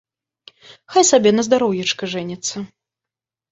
Хай 0.95 1.03
сабе, 1.11 1.29
на 1.37 1.45
здароўечка, 1.49 2.11
жэніцца. 2.17 2.67